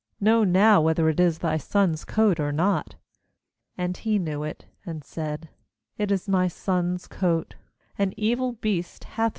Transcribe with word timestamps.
Know 0.19 0.43
now 0.43 0.81
whether 0.81 1.09
it 1.09 1.19
is 1.19 1.37
thy 1.37 1.57
son's 1.57 2.05
coat 2.05 2.39
or 2.39 2.51
not.' 2.51 2.95
S3And 3.77 3.97
he 3.97 4.17
knew 4.17 4.41
it, 4.41 4.65
and 4.83 5.03
said: 5.03 5.49
'It 5.95 6.09
is 6.09 6.27
my 6.27 6.47
son's 6.47 7.07
coat; 7.07 7.53
an 7.99 8.15
evil 8.17 8.53
beast 8.53 9.03
hath 9.03 9.15
GENESIS 9.15 9.19
38. 9.19 9.29